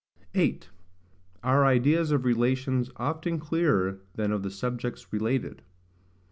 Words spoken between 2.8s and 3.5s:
often